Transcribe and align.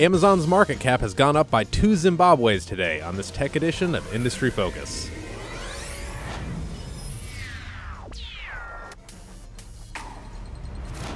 Amazon's 0.00 0.46
market 0.46 0.80
cap 0.80 1.02
has 1.02 1.12
gone 1.12 1.36
up 1.36 1.50
by 1.50 1.62
two 1.62 1.94
Zimbabwe's 1.94 2.64
today 2.64 3.02
on 3.02 3.16
this 3.16 3.30
tech 3.30 3.54
edition 3.54 3.94
of 3.94 4.14
Industry 4.14 4.50
Focus. 4.50 5.10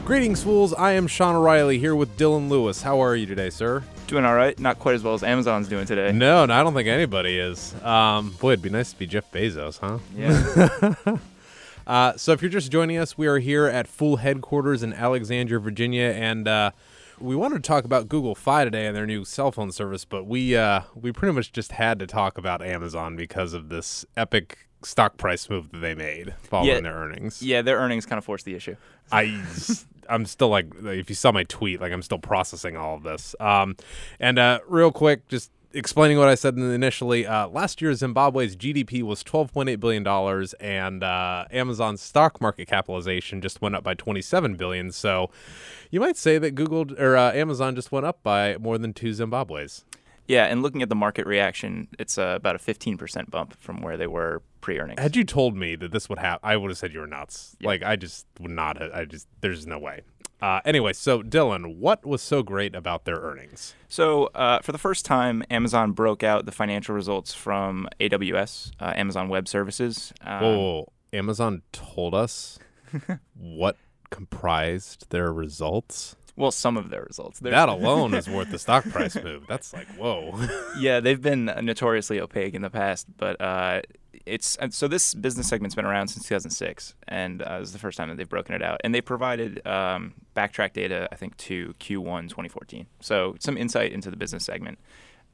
Greetings, 0.04 0.42
fools. 0.42 0.74
I 0.74 0.92
am 0.92 1.06
Sean 1.06 1.34
O'Reilly 1.34 1.78
here 1.78 1.96
with 1.96 2.18
Dylan 2.18 2.50
Lewis. 2.50 2.82
How 2.82 3.02
are 3.02 3.16
you 3.16 3.24
today, 3.24 3.48
sir? 3.48 3.82
Doing 4.06 4.26
all 4.26 4.34
right. 4.34 4.58
Not 4.58 4.78
quite 4.78 4.96
as 4.96 5.02
well 5.02 5.14
as 5.14 5.22
Amazon's 5.22 5.66
doing 5.66 5.86
today. 5.86 6.12
No, 6.12 6.44
no 6.44 6.52
I 6.52 6.62
don't 6.62 6.74
think 6.74 6.86
anybody 6.86 7.38
is. 7.38 7.74
Um, 7.82 8.32
boy, 8.32 8.52
it'd 8.52 8.62
be 8.62 8.68
nice 8.68 8.92
to 8.92 8.98
be 8.98 9.06
Jeff 9.06 9.32
Bezos, 9.32 9.78
huh? 9.78 9.98
Yeah. 10.14 11.16
Uh, 11.86 12.16
so 12.16 12.32
if 12.32 12.40
you're 12.40 12.50
just 12.50 12.72
joining 12.72 12.96
us, 12.96 13.18
we 13.18 13.26
are 13.26 13.38
here 13.38 13.66
at 13.66 13.86
Fool 13.86 14.16
headquarters 14.16 14.82
in 14.82 14.94
Alexandria, 14.94 15.60
Virginia, 15.60 16.14
and 16.16 16.48
uh, 16.48 16.70
we 17.20 17.36
wanted 17.36 17.62
to 17.62 17.66
talk 17.68 17.84
about 17.84 18.08
Google 18.08 18.34
Fi 18.34 18.64
today 18.64 18.86
and 18.86 18.96
their 18.96 19.06
new 19.06 19.24
cell 19.24 19.52
phone 19.52 19.72
service, 19.72 20.04
but 20.04 20.24
we 20.24 20.56
uh, 20.56 20.82
we 20.94 21.12
pretty 21.12 21.34
much 21.34 21.52
just 21.52 21.72
had 21.72 21.98
to 22.00 22.06
talk 22.06 22.38
about 22.38 22.62
Amazon 22.62 23.16
because 23.16 23.52
of 23.54 23.68
this 23.68 24.04
epic 24.16 24.68
stock 24.82 25.16
price 25.16 25.48
move 25.48 25.70
that 25.72 25.78
they 25.78 25.94
made 25.94 26.34
following 26.42 26.68
Yeah. 26.74 26.80
their 26.80 26.94
earnings. 26.94 27.42
yeah, 27.42 27.62
their 27.62 27.78
earnings 27.78 28.04
kind 28.04 28.18
of 28.18 28.24
forced 28.24 28.44
the 28.44 28.54
issue. 28.54 28.76
I 29.10 29.42
I'm 30.08 30.26
still 30.26 30.48
like 30.48 30.66
if 30.84 31.08
you 31.08 31.14
saw 31.14 31.32
my 31.32 31.44
tweet, 31.44 31.80
like 31.80 31.92
I'm 31.92 32.02
still 32.02 32.18
processing 32.18 32.76
all 32.76 32.96
of 32.96 33.02
this. 33.02 33.34
Um, 33.40 33.76
and 34.20 34.38
uh, 34.38 34.58
real 34.68 34.92
quick, 34.92 35.26
just 35.28 35.50
explaining 35.74 36.18
what 36.18 36.28
I 36.28 36.34
said 36.34 36.56
initially. 36.56 37.26
Uh, 37.26 37.48
last 37.48 37.82
year, 37.82 37.92
Zimbabwe's 37.94 38.56
GDP 38.56 39.02
was 39.02 39.22
12.8 39.22 39.78
billion 39.80 40.02
dollars, 40.02 40.54
and 40.54 41.02
uh, 41.02 41.44
Amazon's 41.50 42.00
stock 42.00 42.40
market 42.40 42.66
capitalization 42.66 43.40
just 43.40 43.60
went 43.60 43.74
up 43.74 43.84
by 43.84 43.94
27 43.94 44.56
billion. 44.56 44.92
So, 44.92 45.30
you 45.90 46.00
might 46.00 46.16
say 46.16 46.38
that 46.38 46.52
Google 46.52 46.86
or 47.00 47.16
uh, 47.16 47.32
Amazon 47.32 47.74
just 47.74 47.92
went 47.92 48.06
up 48.06 48.22
by 48.22 48.56
more 48.58 48.78
than 48.78 48.92
two 48.92 49.12
Zimbabwe's. 49.12 49.84
Yeah, 50.26 50.46
and 50.46 50.62
looking 50.62 50.80
at 50.80 50.88
the 50.88 50.94
market 50.94 51.26
reaction, 51.26 51.88
it's 51.98 52.16
uh, 52.16 52.32
about 52.36 52.56
a 52.56 52.58
15% 52.58 53.30
bump 53.30 53.54
from 53.60 53.82
where 53.82 53.96
they 53.96 54.06
were 54.06 54.42
pre-earnings. 54.62 55.00
Had 55.00 55.16
you 55.16 55.24
told 55.24 55.54
me 55.54 55.76
that 55.76 55.92
this 55.92 56.08
would 56.08 56.18
happen, 56.18 56.40
I 56.42 56.56
would 56.56 56.70
have 56.70 56.78
said 56.78 56.94
you 56.94 57.00
were 57.00 57.06
nuts. 57.06 57.56
Like 57.60 57.82
I 57.82 57.96
just 57.96 58.26
would 58.40 58.50
not. 58.50 58.80
Have, 58.80 58.90
I 58.92 59.04
just 59.04 59.28
there's 59.42 59.66
no 59.66 59.78
way. 59.78 60.00
Uh, 60.42 60.60
anyway, 60.64 60.92
so 60.92 61.22
Dylan, 61.22 61.76
what 61.78 62.04
was 62.04 62.20
so 62.20 62.42
great 62.42 62.74
about 62.74 63.04
their 63.04 63.16
earnings? 63.16 63.74
So, 63.88 64.26
uh, 64.34 64.60
for 64.60 64.72
the 64.72 64.78
first 64.78 65.04
time, 65.06 65.42
Amazon 65.50 65.92
broke 65.92 66.22
out 66.22 66.44
the 66.44 66.52
financial 66.52 66.94
results 66.94 67.32
from 67.32 67.88
AWS, 68.00 68.72
uh, 68.80 68.92
Amazon 68.96 69.28
Web 69.28 69.48
Services. 69.48 70.12
Um, 70.20 70.40
whoa. 70.42 70.92
Amazon 71.12 71.62
told 71.72 72.14
us 72.14 72.58
what 73.34 73.76
comprised 74.10 75.10
their 75.10 75.32
results. 75.32 76.16
Well, 76.36 76.50
some 76.50 76.76
of 76.76 76.90
their 76.90 77.02
results. 77.04 77.38
There's- 77.38 77.54
That 77.54 77.68
alone 77.76 78.12
is 78.14 78.28
worth 78.28 78.50
the 78.50 78.58
stock 78.58 78.84
price 78.90 79.14
move. 79.14 79.44
That's 79.48 79.72
like 79.72 79.86
whoa. 79.96 80.34
yeah, 80.78 81.00
they've 81.00 81.20
been 81.22 81.44
notoriously 81.62 82.20
opaque 82.20 82.54
in 82.54 82.62
the 82.62 82.70
past, 82.70 83.06
but 83.16 83.40
uh, 83.40 83.82
it's 84.26 84.56
so 84.70 84.88
this 84.88 85.14
business 85.14 85.48
segment's 85.48 85.74
been 85.74 85.84
around 85.84 86.08
since 86.08 86.26
2006, 86.26 86.94
and 87.08 87.42
uh, 87.42 87.58
this 87.60 87.68
is 87.68 87.72
the 87.72 87.78
first 87.78 87.98
time 87.98 88.08
that 88.08 88.16
they've 88.16 88.28
broken 88.28 88.54
it 88.54 88.62
out. 88.62 88.80
And 88.82 88.94
they 88.94 89.00
provided 89.00 89.64
um, 89.66 90.14
backtrack 90.34 90.72
data, 90.72 91.08
I 91.12 91.16
think, 91.16 91.36
to 91.38 91.74
Q1 91.80 92.28
2014. 92.28 92.86
So 93.00 93.36
some 93.38 93.56
insight 93.56 93.92
into 93.92 94.10
the 94.10 94.16
business 94.16 94.44
segment. 94.44 94.78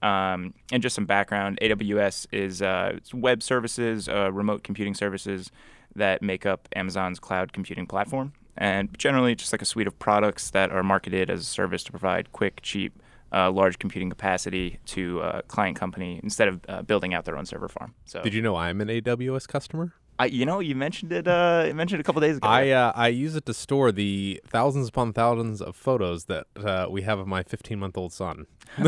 Um, 0.03 0.55
and 0.73 0.83
just 0.83 0.95
some 0.95 1.07
background: 1.07 1.59
AWS 1.63 2.27
is 2.33 2.63
uh, 2.63 2.99
web 3.13 3.43
services, 3.43 4.09
uh, 4.09 4.33
remote 4.33 4.65
computing 4.65 4.95
services 4.95 5.51
that 5.95 6.23
make 6.23 6.47
up 6.47 6.69
Amazon's 6.75 7.19
cloud 7.19 7.53
computing 7.53 7.87
platform, 7.87 8.33
and 8.57 8.97
generally 8.99 9.35
just 9.35 9.53
like 9.53 9.63
a 9.63 9.67
suite 9.67 9.87
of 9.87 9.99
products 9.99 10.51
that 10.51 10.71
are 10.73 10.83
marketed 10.83 11.31
as 11.31 11.41
a 11.41 11.45
service 11.45 11.85
to 11.85 11.91
provide 11.91 12.33
quick, 12.33 12.61
cheap, 12.63 13.01
uh, 13.33 13.51
large 13.51 13.79
computing 13.79 14.11
capacity 14.11 14.79
to 14.87 15.21
a 15.21 15.43
client 15.43 15.79
company 15.79 16.21
instead 16.23 16.49
of 16.49 16.61
uh, 16.69 16.83
building 16.83 17.15
out 17.15 17.25
their 17.25 17.37
own 17.37 17.47
server 17.47 17.69
farm. 17.69 17.95
So, 18.05 18.23
Did 18.23 18.35
you 18.35 18.43
know 18.43 18.57
I'm 18.57 18.81
an 18.81 18.89
AWS 18.89 19.47
customer? 19.49 19.93
I, 20.19 20.27
you 20.27 20.45
know, 20.45 20.61
you 20.61 20.75
mentioned 20.75 21.13
it. 21.13 21.27
Uh, 21.27 21.65
you 21.67 21.75
mentioned 21.75 22.01
it 22.01 22.03
a 22.03 22.05
couple 22.05 22.21
days 22.21 22.37
ago. 22.37 22.47
I 22.47 22.69
uh, 22.71 22.93
I 22.95 23.09
use 23.09 23.37
it 23.37 23.47
to 23.47 23.55
store 23.55 23.91
the 23.91 24.39
thousands 24.47 24.89
upon 24.89 25.15
thousands 25.15 25.63
of 25.63 25.75
photos 25.75 26.27
that 26.27 26.47
uh, 26.63 26.89
we 26.91 27.03
have 27.03 27.19
of 27.19 27.27
my 27.27 27.43
15 27.43 27.79
month 27.79 27.97
old 27.97 28.13
son. 28.13 28.47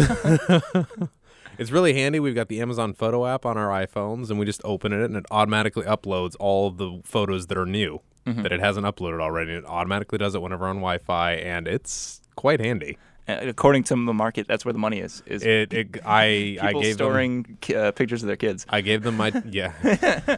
it's 1.59 1.71
really 1.71 1.95
handy. 1.95 2.21
We've 2.21 2.35
got 2.35 2.49
the 2.49 2.61
Amazon 2.61 2.93
Photo 2.93 3.25
app 3.27 3.47
on 3.47 3.57
our 3.57 3.69
iPhones, 3.69 4.29
and 4.29 4.39
we 4.39 4.45
just 4.45 4.61
open 4.63 4.93
it, 4.93 5.03
and 5.05 5.17
it 5.17 5.25
automatically 5.31 5.85
uploads 5.85 6.37
all 6.39 6.71
the 6.71 7.01
photos 7.03 7.47
that 7.47 7.57
are 7.57 7.67
new 7.67 8.03
that 8.25 8.53
it 8.53 8.61
hasn't 8.61 8.87
uploaded 8.87 9.21
already. 9.21 9.53
It 9.53 9.65
automatically 9.65 10.19
does 10.19 10.35
it 10.35 10.43
whenever 10.43 10.67
on 10.67 10.77
Wi-Fi, 10.77 11.33
and 11.33 11.67
it's 11.67 12.21
quite 12.37 12.61
handy. 12.61 12.99
Uh, 13.29 13.37
According 13.43 13.85
to 13.85 13.95
the 13.95 14.13
market, 14.13 14.49
that's 14.49 14.65
where 14.65 14.73
the 14.73 14.79
money 14.79 14.99
is. 15.01 15.23
Is 15.27 15.43
It, 15.45 15.73
it 15.73 15.99
I 16.05 16.59
I 16.61 16.73
gave 16.73 16.83
them, 16.83 16.93
storing 16.95 17.59
ki- 17.61 17.77
uh, 17.77 17.93
pictures 17.93 18.23
of 18.23 18.27
their 18.27 18.37
kids. 18.37 18.67
I 18.69 18.81
gave 18.81 19.03
them 19.03 19.17
my 19.17 19.33
yeah. 19.51 19.73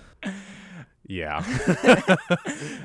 Yeah. 1.07 1.45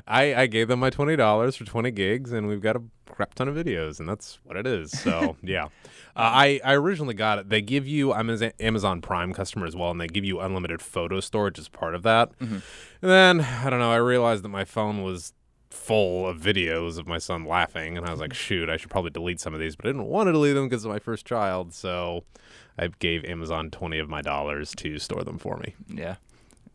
I 0.08 0.36
I 0.36 0.48
gave 0.48 0.68
them 0.68 0.80
my 0.80 0.90
twenty 0.90 1.16
dollars 1.16 1.56
for 1.56 1.64
twenty 1.64 1.92
gigs 1.92 2.34
and 2.34 2.48
we've 2.48 2.62
got 2.62 2.76
a 2.76 2.82
crap 3.10 3.34
ton 3.34 3.48
of 3.48 3.56
videos 3.56 4.00
and 4.02 4.10
that's 4.10 4.40
what 4.44 4.58
it 4.58 4.68
is. 4.68 4.92
So 4.92 5.38
yeah. 5.44 5.66
Uh, 5.66 5.68
I, 6.16 6.60
I 6.66 6.74
originally 6.74 7.14
got 7.14 7.40
it. 7.40 7.50
They 7.50 7.62
give 7.62 7.88
you 7.88 8.12
I'm 8.12 8.30
an 8.30 8.52
Amazon 8.60 9.02
Prime 9.02 9.34
customer 9.34 9.66
as 9.66 9.76
well, 9.76 9.90
and 9.92 10.02
they 10.02 10.08
give 10.08 10.26
you 10.26 10.42
unlimited 10.42 10.82
photo 10.82 11.22
storage 11.22 11.58
as 11.60 11.70
part 11.70 11.96
of 11.96 12.04
that. 12.04 12.32
And 12.42 12.62
then 13.00 13.40
I 13.40 13.70
don't 13.70 13.80
know. 13.80 13.92
I 13.92 13.98
realized 13.98 14.44
that 14.44 14.50
my 14.50 14.66
phone 14.66 15.02
was 15.02 15.32
full 15.70 16.28
of 16.28 16.38
videos 16.40 16.98
of 16.98 17.08
my 17.08 17.18
son 17.18 17.46
laughing, 17.46 17.98
and 17.98 18.06
I 18.06 18.12
was 18.12 18.20
like, 18.20 18.34
shoot, 18.34 18.70
I 18.70 18.78
should 18.78 18.90
probably 18.90 19.12
delete 19.12 19.40
some 19.40 19.54
of 19.54 19.60
these, 19.60 19.76
but 19.76 19.86
I 19.86 19.90
didn't 19.90 20.08
want 20.08 20.28
to 20.28 20.32
delete 20.32 20.56
them 20.56 20.68
because 20.68 20.84
of 20.86 20.92
my 20.92 21.00
first 21.00 21.26
child. 21.26 21.74
So 21.74 22.24
I 22.78 22.88
gave 23.00 23.24
Amazon 23.26 23.70
twenty 23.72 24.00
of 24.00 24.10
my 24.10 24.22
dollars 24.22 24.74
to 24.78 24.98
store 25.00 25.24
them 25.24 25.38
for 25.38 25.58
me. 25.58 25.76
Yeah. 25.88 26.16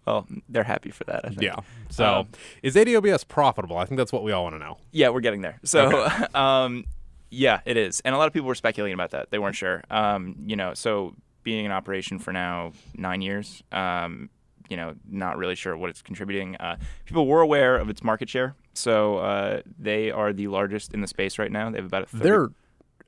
Well, 0.06 0.26
they're 0.50 0.64
happy 0.64 0.90
for 0.90 1.04
that. 1.04 1.24
I 1.24 1.28
think. 1.28 1.42
Yeah. 1.42 1.56
So 1.88 2.04
Um, 2.20 2.28
is 2.62 2.74
AWS 2.76 3.26
profitable? 3.26 3.78
I 3.78 3.86
think 3.86 3.96
that's 3.98 4.12
what 4.12 4.22
we 4.22 4.32
all 4.32 4.44
want 4.44 4.54
to 4.54 4.58
know. 4.58 4.76
Yeah, 4.92 5.08
we're 5.08 5.20
getting 5.20 5.40
there. 5.40 5.58
So, 5.64 6.06
um, 6.34 6.84
yeah, 7.30 7.60
it 7.64 7.76
is, 7.78 8.00
and 8.00 8.14
a 8.14 8.18
lot 8.18 8.26
of 8.26 8.32
people 8.34 8.46
were 8.46 8.54
speculating 8.54 8.92
about 8.94 9.12
that. 9.12 9.30
They 9.30 9.38
weren't 9.38 9.56
sure. 9.56 9.82
Um, 9.90 10.36
you 10.44 10.56
know, 10.56 10.74
so 10.74 11.14
being 11.42 11.64
in 11.64 11.72
operation 11.72 12.18
for 12.18 12.32
now 12.32 12.72
nine 12.94 13.22
years, 13.22 13.62
um, 13.72 14.28
you 14.68 14.76
know, 14.76 14.94
not 15.08 15.36
really 15.36 15.54
sure 15.54 15.76
what 15.76 15.90
it's 15.90 16.02
contributing. 16.02 16.56
Uh, 16.56 16.76
people 17.04 17.26
were 17.26 17.40
aware 17.40 17.76
of 17.76 17.88
its 17.88 18.02
market 18.02 18.28
share, 18.28 18.54
so 18.72 19.18
uh, 19.18 19.62
they 19.78 20.10
are 20.10 20.32
the 20.32 20.48
largest 20.48 20.94
in 20.94 21.00
the 21.00 21.06
space 21.06 21.38
right 21.38 21.52
now. 21.52 21.70
They 21.70 21.78
have 21.78 21.86
about 21.86 22.04
a 22.04 22.06
30, 22.06 22.22
They're 22.24 22.48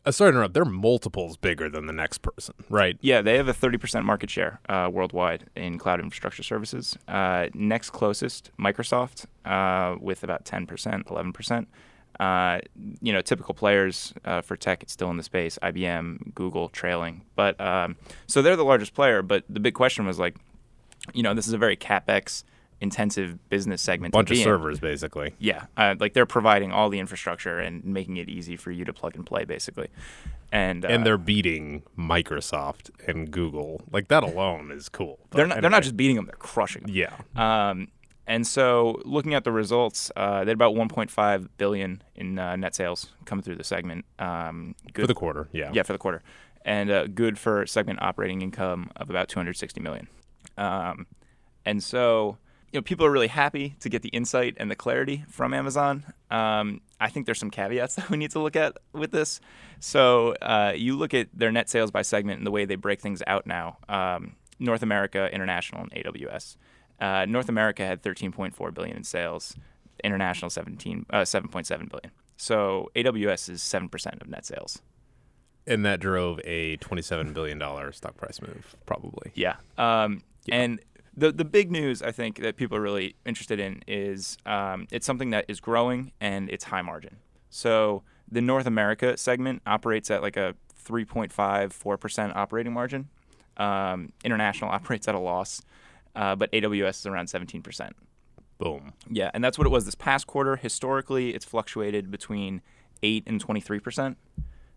uh, 0.07 0.13
sorry 0.13 0.31
to 0.31 0.37
interrupt. 0.37 0.55
They're 0.55 0.65
multiples 0.65 1.37
bigger 1.37 1.69
than 1.69 1.87
the 1.87 1.93
next 1.93 2.23
person, 2.23 2.55
right? 2.71 2.97
Yeah, 3.01 3.23
they 3.23 3.37
have 3.37 3.49
a 3.49 3.53
30% 3.53 4.05
market 4.05 4.31
share 4.31 4.61
uh, 4.69 4.89
worldwide 4.91 5.51
in 5.57 5.79
cloud 5.79 5.99
infrastructure 5.99 6.45
services. 6.45 6.97
Uh, 7.09 7.49
next 7.55 7.91
closest, 7.91 8.53
Microsoft, 8.57 9.27
uh, 9.45 9.97
with 10.01 10.23
about 10.23 10.45
10%, 10.45 10.69
11%. 11.05 11.67
Uh, 12.19 12.61
you 13.03 13.13
know, 13.13 13.21
typical 13.21 13.53
players 13.53 14.15
uh, 14.25 14.41
for 14.41 14.57
tech, 14.57 14.83
it's 14.83 14.93
still 14.93 15.11
in 15.11 15.17
the 15.17 15.23
space. 15.23 15.59
IBM, 15.61 16.35
Google, 16.35 16.69
trailing, 16.69 17.23
but 17.35 17.61
um, 17.61 17.97
so 18.27 18.41
they're 18.41 18.57
the 18.57 18.65
largest 18.65 18.95
player. 18.95 19.21
But 19.23 19.45
the 19.51 19.61
big 19.61 19.75
question 19.75 20.07
was 20.07 20.19
like, 20.19 20.37
you 21.15 21.23
know, 21.23 21.35
this 21.35 21.47
is 21.47 21.53
a 21.53 21.59
very 21.59 21.77
capex 21.77 22.45
intensive 22.81 23.49
business 23.49 23.81
segment. 23.81 24.13
Bunch 24.13 24.31
of 24.31 24.35
be 24.35 24.41
in. 24.41 24.45
servers, 24.45 24.81
basically. 24.81 25.35
Yeah, 25.39 25.67
uh, 25.77 25.95
like 25.99 26.13
they're 26.13 26.27
providing 26.27 26.73
all 26.73 26.89
the 26.89 26.99
infrastructure 26.99 27.59
and 27.59 27.85
making 27.85 28.17
it 28.19 28.29
easy 28.29 28.57
for 28.57 28.71
you 28.71 28.85
to 28.85 28.93
plug 28.93 29.17
and 29.17 29.25
play, 29.25 29.45
basically. 29.45 29.89
And 30.53 30.85
uh, 30.85 30.89
and 30.89 31.05
they're 31.05 31.19
beating 31.19 31.83
Microsoft 31.99 32.91
and 33.09 33.31
Google. 33.31 33.83
Like 33.91 34.09
that 34.09 34.23
alone 34.23 34.71
is 34.71 34.89
cool. 34.89 35.19
They're 35.31 35.47
not, 35.47 35.61
they're 35.61 35.71
not 35.71 35.83
just 35.83 35.97
beating 35.97 36.17
them; 36.17 36.27
they're 36.27 36.35
crushing 36.37 36.83
them. 36.83 36.95
yeah. 36.95 37.15
Um, 37.35 37.89
and 38.29 38.45
so, 38.47 39.01
looking 39.05 39.35
at 39.35 39.45
the 39.45 39.53
results, 39.53 40.11
uh, 40.17 40.45
they 40.45 40.51
had 40.51 40.57
about 40.57 40.75
1.5 40.75 41.49
billion 41.59 42.03
in 42.17 42.39
uh, 42.41 42.57
net 42.57 42.75
sales 42.75 43.11
coming 43.25 43.43
through 43.43 43.55
the 43.55 43.65
segment. 43.65 44.05
Um, 44.19 44.75
good 44.93 45.03
For 45.03 45.07
the 45.07 45.15
quarter, 45.15 45.49
yeah. 45.53 45.71
yeah, 45.73 45.85
for 45.85 45.93
the 45.93 45.99
quarter, 45.99 46.23
and 46.65 46.91
uh, 46.91 47.07
good 47.07 47.39
for 47.39 47.67
segment 47.67 48.03
operating 48.03 48.43
income 48.43 48.91
of 48.97 49.11
about 49.11 49.29
260 49.29 49.81
million. 49.81 50.09
Um, 50.57 51.07
and 51.65 51.83
so, 51.83 52.39
you 52.73 52.79
know, 52.79 52.83
people 52.83 53.07
are 53.07 53.11
really 53.11 53.29
happy 53.29 53.77
to 53.81 53.89
get 53.89 54.03
the 54.03 54.09
insight 54.11 54.55
and 54.59 54.71
the 54.71 54.77
clarity 54.77 55.25
from 55.29 55.55
Amazon. 55.55 56.05
Um, 56.31 56.81
I 57.01 57.09
think 57.09 57.27
there's 57.27 57.39
some 57.39 57.51
caveats 57.51 57.95
that 57.97 58.11
we 58.11 58.17
need 58.17 58.31
to 58.33 58.41
look 58.41 58.57
at 58.57 58.77
with 58.93 59.11
this. 59.13 59.41
So, 59.81 60.35
uh, 60.43 60.73
you 60.77 60.97
look 60.97 61.15
at 61.15 61.29
their 61.35 61.53
net 61.53 61.69
sales 61.69 61.91
by 61.91 62.03
segment 62.03 62.39
and 62.39 62.47
the 62.47 62.51
way 62.51 62.65
they 62.65 62.77
break 62.77 63.01
things 63.01 63.23
out 63.27 63.47
now. 63.47 63.79
Um, 63.89 64.37
North 64.59 64.83
America, 64.83 65.29
international, 65.33 65.83
and 65.83 65.93
AWS. 65.93 66.57
Uh, 66.99 67.27
North 67.27 67.49
America 67.49 67.85
had 67.85 68.03
13.4 68.03 68.73
billion 68.75 68.97
in 68.97 69.05
sales. 69.05 69.55
International 70.05 70.51
17, 70.51 71.07
uh, 71.11 71.19
7.7 71.19 71.67
billion. 71.91 72.11
So 72.37 72.91
AWS 72.95 73.49
is 73.51 73.63
seven 73.63 73.89
percent 73.89 74.21
of 74.21 74.29
net 74.29 74.45
sales. 74.45 74.83
And 75.67 75.85
that 75.85 75.99
drove 75.99 76.39
a 76.45 76.77
$27 76.77 77.35
billion 77.35 77.61
stock 77.93 78.17
price 78.17 78.41
move, 78.41 78.77
probably. 78.87 79.33
Yeah. 79.35 79.57
Um, 79.77 80.23
And 80.55 80.81
the 81.17 81.33
the 81.33 81.45
big 81.45 81.71
news 81.71 82.03
I 82.03 82.13
think 82.13 82.41
that 82.41 82.57
people 82.57 82.77
are 82.77 82.81
really 82.81 83.17
interested 83.25 83.59
in 83.59 83.83
is 83.87 84.37
um, 84.45 84.87
it's 84.91 85.07
something 85.07 85.31
that 85.31 85.47
is 85.49 85.61
growing 85.61 86.13
and 86.21 86.51
it's 86.51 86.65
high 86.65 86.83
margin. 86.83 87.17
So 87.49 88.03
the 88.31 88.41
North 88.41 88.67
America 88.67 89.17
segment 89.17 89.63
operates 89.67 90.11
at 90.11 90.23
like 90.23 90.37
a 90.37 90.55
3.5 90.85 91.73
4 91.73 91.97
percent 91.97 92.37
operating 92.37 92.73
margin. 92.73 93.09
Um, 93.57 94.13
international 94.25 94.71
operates 94.73 95.09
at 95.09 95.15
a 95.15 95.19
loss, 95.19 95.63
uh, 96.15 96.37
but 96.37 96.53
AWS 96.53 97.01
is 97.01 97.07
around 97.07 97.29
17 97.29 97.63
percent. 97.63 97.97
Boom. 98.59 98.93
Yeah, 99.11 99.31
and 99.35 99.45
that's 99.45 99.59
what 99.59 99.67
it 99.67 99.71
was 99.71 99.85
this 99.85 99.95
past 99.95 100.27
quarter. 100.27 100.57
Historically, 100.57 101.35
it's 101.35 101.45
fluctuated 101.45 102.11
between 102.11 102.63
8 103.03 103.25
and 103.27 103.41
23 103.41 103.81
percent. 103.81 104.19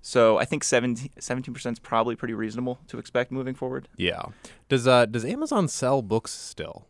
So 0.01 0.37
I 0.37 0.45
think 0.45 0.63
17 0.63 1.09
percent 1.53 1.75
is 1.75 1.79
probably 1.79 2.15
pretty 2.15 2.33
reasonable 2.33 2.79
to 2.87 2.97
expect 2.99 3.31
moving 3.31 3.53
forward. 3.55 3.87
Yeah. 3.97 4.23
Does 4.69 4.87
uh 4.87 5.05
does 5.05 5.25
Amazon 5.25 5.67
sell 5.67 6.01
books 6.01 6.31
still? 6.31 6.87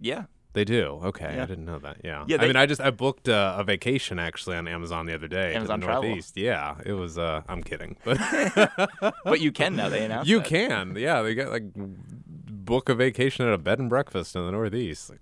Yeah, 0.00 0.24
They 0.52 0.64
do. 0.64 1.00
Okay, 1.04 1.34
Yeah. 1.36 1.42
I 1.42 1.46
didn't 1.46 1.64
know 1.64 1.78
that. 1.80 1.96
Yeah. 2.04 2.24
Yeah, 2.28 2.38
I 2.40 2.46
mean, 2.46 2.56
I 2.56 2.66
just 2.66 2.80
I 2.80 2.90
booked 2.90 3.28
uh, 3.28 3.56
a 3.58 3.64
vacation 3.64 4.18
actually 4.18 4.56
on 4.56 4.68
Amazon 4.68 5.06
the 5.06 5.14
other 5.14 5.26
day. 5.28 5.50
to 5.50 5.56
Amazon 5.56 5.80
the 5.80 5.86
Travel. 5.86 6.02
Northeast. 6.04 6.36
Yeah, 6.36 6.76
it 6.86 6.92
was. 6.92 7.18
Uh, 7.18 7.42
I'm 7.48 7.62
kidding, 7.62 7.96
but 8.04 8.18
but 9.24 9.40
you 9.40 9.50
can 9.52 9.74
now. 9.76 9.88
They 9.88 10.04
announced 10.08 10.28
you 10.28 10.38
that. 10.38 10.46
can. 10.48 10.94
Yeah, 10.96 11.22
they 11.22 11.34
got 11.34 11.50
like 11.50 11.64
book 11.74 12.88
a 12.88 12.94
vacation 12.94 13.46
at 13.46 13.52
a 13.52 13.58
bed 13.58 13.78
and 13.78 13.88
breakfast 13.88 14.36
in 14.36 14.44
the 14.46 14.52
Northeast. 14.52 15.10
Like, 15.10 15.20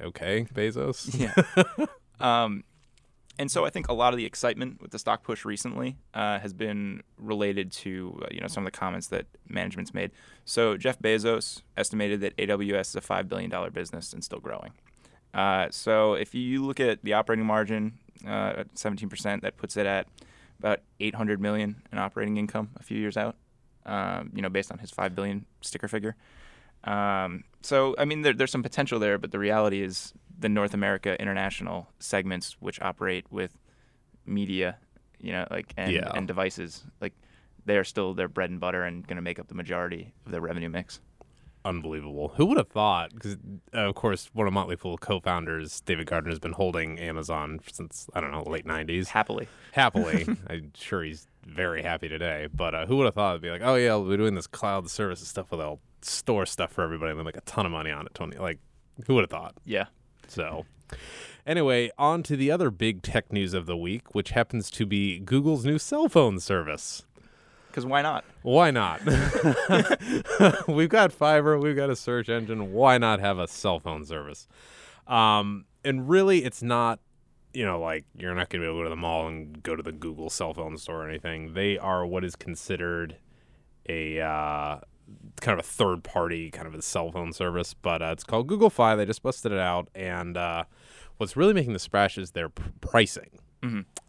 okay, 0.00 0.46
Bezos. 0.52 1.14
Yeah. 1.18 1.86
um, 2.20 2.64
and 3.38 3.50
so 3.50 3.64
I 3.64 3.70
think 3.70 3.88
a 3.88 3.92
lot 3.92 4.12
of 4.12 4.18
the 4.18 4.26
excitement 4.26 4.80
with 4.82 4.90
the 4.90 4.98
stock 4.98 5.22
push 5.22 5.44
recently 5.44 5.96
uh, 6.14 6.38
has 6.38 6.52
been 6.52 7.02
related 7.16 7.72
to 7.72 8.20
uh, 8.22 8.26
you 8.30 8.40
know 8.40 8.46
some 8.46 8.66
of 8.66 8.72
the 8.72 8.78
comments 8.78 9.08
that 9.08 9.26
management's 9.48 9.94
made. 9.94 10.10
So 10.44 10.76
Jeff 10.76 10.98
Bezos 10.98 11.62
estimated 11.76 12.20
that 12.20 12.36
AWS 12.36 12.80
is 12.88 12.96
a 12.96 13.00
five 13.00 13.28
billion 13.28 13.50
dollar 13.50 13.70
business 13.70 14.12
and 14.12 14.22
still 14.22 14.40
growing. 14.40 14.72
Uh, 15.34 15.68
so 15.70 16.14
if 16.14 16.34
you 16.34 16.64
look 16.64 16.78
at 16.78 17.02
the 17.02 17.14
operating 17.14 17.46
margin, 17.46 17.94
uh, 18.26 18.52
at 18.58 18.74
17%, 18.74 19.40
that 19.42 19.56
puts 19.56 19.76
it 19.76 19.86
at 19.86 20.06
about 20.58 20.80
800 21.00 21.40
million 21.40 21.82
in 21.90 21.98
operating 21.98 22.36
income 22.36 22.70
a 22.76 22.82
few 22.82 22.98
years 22.98 23.16
out. 23.16 23.36
Um, 23.84 24.30
you 24.32 24.42
know, 24.42 24.48
based 24.48 24.70
on 24.70 24.78
his 24.78 24.92
five 24.92 25.14
billion 25.16 25.44
sticker 25.60 25.88
figure. 25.88 26.14
Um, 26.84 27.42
so, 27.62 27.96
I 27.98 28.04
mean, 28.04 28.22
there, 28.22 28.32
there's 28.32 28.52
some 28.52 28.62
potential 28.62 29.00
there, 29.00 29.18
but 29.18 29.32
the 29.32 29.40
reality 29.40 29.82
is 29.82 30.12
the 30.42 30.48
North 30.48 30.74
America 30.74 31.20
international 31.20 31.88
segments, 31.98 32.56
which 32.60 32.80
operate 32.82 33.24
with 33.30 33.56
media, 34.26 34.76
you 35.18 35.32
know, 35.32 35.46
like 35.50 35.72
and, 35.76 35.92
Yeah. 35.92 36.10
and 36.14 36.26
devices, 36.28 36.84
like 37.00 37.14
they 37.64 37.76
are 37.78 37.84
still 37.84 38.12
their 38.14 38.28
bread 38.28 38.50
and 38.50 38.60
butter 38.60 38.82
and 38.84 39.06
going 39.06 39.16
to 39.16 39.22
make 39.22 39.38
up 39.38 39.48
the 39.48 39.54
majority 39.54 40.12
of 40.26 40.32
their 40.32 40.40
revenue 40.40 40.68
mix. 40.68 41.00
Unbelievable. 41.64 42.32
Who 42.36 42.46
would 42.46 42.58
have 42.58 42.68
thought? 42.70 43.14
Because 43.14 43.36
uh, 43.72 43.78
of 43.88 43.94
course, 43.94 44.28
one 44.32 44.48
of 44.48 44.52
Motley 44.52 44.74
Fool 44.74 44.98
co-founders, 44.98 45.80
David 45.82 46.08
Gardner, 46.08 46.30
has 46.30 46.40
been 46.40 46.52
holding 46.54 46.98
Amazon 46.98 47.60
since 47.70 48.08
I 48.14 48.20
don't 48.20 48.32
know 48.32 48.42
late 48.42 48.66
'90s. 48.66 49.06
Happily, 49.06 49.46
happily. 49.70 50.26
I'm 50.50 50.72
sure 50.74 51.04
he's 51.04 51.28
very 51.46 51.82
happy 51.82 52.08
today. 52.08 52.48
But 52.52 52.74
uh, 52.74 52.86
who 52.86 52.96
would 52.96 53.04
have 53.04 53.14
thought 53.14 53.30
it'd 53.34 53.42
be 53.42 53.50
like, 53.50 53.62
oh 53.62 53.76
yeah, 53.76 53.94
we're 53.94 54.16
doing 54.16 54.34
this 54.34 54.48
cloud 54.48 54.90
services 54.90 55.28
stuff 55.28 55.52
where 55.52 55.58
they'll 55.58 55.80
store 56.00 56.46
stuff 56.46 56.72
for 56.72 56.82
everybody 56.82 57.12
and 57.12 57.20
they 57.20 57.24
make 57.24 57.36
a 57.36 57.40
ton 57.42 57.64
of 57.64 57.70
money 57.70 57.92
on 57.92 58.06
it. 58.06 58.14
Tony, 58.14 58.36
like, 58.38 58.58
who 59.06 59.14
would 59.14 59.22
have 59.22 59.30
thought? 59.30 59.54
yeah. 59.64 59.84
So, 60.28 60.64
anyway, 61.46 61.90
on 61.98 62.22
to 62.24 62.36
the 62.36 62.50
other 62.50 62.70
big 62.70 63.02
tech 63.02 63.32
news 63.32 63.54
of 63.54 63.66
the 63.66 63.76
week, 63.76 64.14
which 64.14 64.30
happens 64.30 64.70
to 64.72 64.86
be 64.86 65.18
Google's 65.18 65.64
new 65.64 65.78
cell 65.78 66.08
phone 66.08 66.40
service. 66.40 67.04
Because 67.68 67.86
why 67.86 68.02
not? 68.02 68.24
Why 68.42 68.70
not? 68.70 69.00
we've 70.68 70.90
got 70.90 71.10
fiber, 71.10 71.58
we've 71.58 71.76
got 71.76 71.88
a 71.88 71.96
search 71.96 72.28
engine. 72.28 72.72
Why 72.72 72.98
not 72.98 73.20
have 73.20 73.38
a 73.38 73.48
cell 73.48 73.80
phone 73.80 74.04
service? 74.04 74.46
Um, 75.06 75.64
and 75.82 76.06
really, 76.06 76.44
it's 76.44 76.62
not, 76.62 77.00
you 77.54 77.64
know, 77.64 77.80
like 77.80 78.04
you're 78.14 78.34
not 78.34 78.50
going 78.50 78.62
to 78.62 78.66
be 78.66 78.70
able 78.70 78.80
to 78.80 78.80
go 78.80 78.84
to 78.84 78.90
the 78.90 78.96
mall 78.96 79.26
and 79.26 79.62
go 79.62 79.74
to 79.74 79.82
the 79.82 79.92
Google 79.92 80.28
cell 80.28 80.52
phone 80.52 80.76
store 80.76 81.06
or 81.06 81.08
anything. 81.08 81.54
They 81.54 81.78
are 81.78 82.04
what 82.04 82.24
is 82.24 82.36
considered 82.36 83.16
a 83.88 84.20
uh, 84.20 84.80
kind 85.40 85.58
of 85.58 85.64
a 85.64 85.68
third 85.68 86.04
party 86.04 86.50
kind 86.50 86.66
of 86.66 86.74
a 86.74 86.82
cell 86.82 87.10
phone 87.12 87.32
service, 87.32 87.74
but 87.74 88.02
uh, 88.02 88.06
it's 88.12 88.24
called 88.24 88.46
Google 88.46 88.70
Fi. 88.70 88.94
They 88.96 89.04
just 89.06 89.22
busted 89.22 89.52
it 89.52 89.58
out, 89.58 89.88
and 89.94 90.36
uh, 90.36 90.64
what's 91.16 91.36
really 91.36 91.52
making 91.54 91.72
the 91.72 91.78
splash 91.78 92.16
is 92.18 92.30
their 92.32 92.48
p- 92.48 92.62
pricing. 92.80 93.38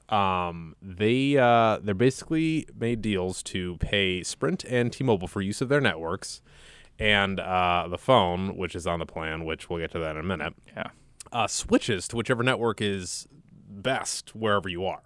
Um, 0.10 0.76
they 0.82 1.38
uh, 1.38 1.80
they're 1.82 1.94
basically 1.96 2.68
made 2.78 3.02
deals 3.02 3.42
to 3.44 3.78
pay 3.78 4.22
Sprint 4.24 4.64
and 4.66 4.92
T-Mobile 4.92 5.28
for 5.28 5.42
use 5.42 5.62
of 5.62 5.70
their 5.70 5.82
networks, 5.82 6.42
and 7.00 7.40
uh, 7.40 7.88
the 7.90 7.98
phone, 7.98 8.56
which 8.58 8.76
is 8.76 8.86
on 8.86 9.00
the 9.00 9.06
plan, 9.06 9.46
which 9.46 9.70
we'll 9.70 9.80
get 9.80 9.92
to 9.92 10.00
that 10.00 10.12
in 10.16 10.18
a 10.20 10.24
minute, 10.24 10.54
Yeah. 10.76 10.90
uh, 11.32 11.48
switches 11.48 12.08
to 12.10 12.16
whichever 12.16 12.44
network 12.44 12.82
is 12.82 13.28
best 13.68 14.36
wherever 14.36 14.70
you 14.70 14.86
are. 14.86 15.02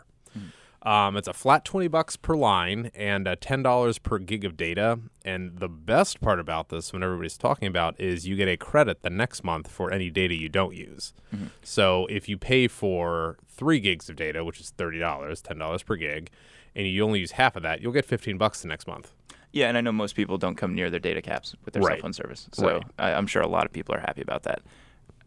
Um, 0.87 1.17
it's 1.17 1.27
a 1.27 1.33
flat 1.33 1.65
twenty 1.65 1.89
bucks 1.89 2.15
per 2.15 2.33
line 2.33 2.91
and 2.95 3.27
uh, 3.27 3.35
ten 3.41 3.61
dollars 3.61 3.99
per 3.99 4.19
gig 4.19 4.45
of 4.45 4.55
data. 4.55 4.99
And 5.25 5.57
the 5.57 5.67
best 5.67 6.21
part 6.21 6.39
about 6.39 6.69
this, 6.69 6.93
when 6.93 7.03
everybody's 7.03 7.37
talking 7.37 7.67
about, 7.67 7.99
is 7.99 8.25
you 8.25 8.37
get 8.37 8.47
a 8.47 8.55
credit 8.55 9.01
the 9.01 9.09
next 9.09 9.43
month 9.43 9.69
for 9.69 9.91
any 9.91 10.09
data 10.09 10.33
you 10.33 10.47
don't 10.47 10.73
use. 10.73 11.13
So 11.61 12.05
if 12.09 12.29
you 12.29 12.37
pay 12.37 12.69
for 12.69 13.37
three 13.49 13.81
gigs 13.81 14.09
of 14.09 14.15
data, 14.15 14.45
which 14.45 14.61
is 14.61 14.69
thirty 14.69 14.97
dollars, 14.97 15.41
ten 15.41 15.57
dollars 15.57 15.83
per 15.83 15.97
gig, 15.97 16.29
and 16.73 16.87
you 16.87 17.03
only 17.03 17.19
use 17.19 17.31
half 17.31 17.57
of 17.57 17.63
that, 17.63 17.81
you'll 17.81 17.91
get 17.91 18.05
fifteen 18.05 18.37
bucks 18.37 18.61
the 18.61 18.69
next 18.69 18.87
month. 18.87 19.11
Yeah, 19.51 19.67
and 19.67 19.77
I 19.77 19.81
know 19.81 19.91
most 19.91 20.15
people 20.15 20.37
don't 20.37 20.55
come 20.55 20.73
near 20.73 20.89
their 20.89 20.99
data 21.01 21.21
caps 21.21 21.53
with 21.65 21.73
their 21.73 21.83
cell 21.83 22.01
phone 22.01 22.13
service, 22.13 22.47
so 22.53 22.65
Right. 22.65 22.83
I, 22.97 23.13
I'm 23.13 23.27
sure 23.27 23.41
a 23.41 23.47
lot 23.47 23.65
of 23.65 23.73
people 23.73 23.93
are 23.93 23.99
happy 23.99 24.21
about 24.21 24.43
that. 24.43 24.61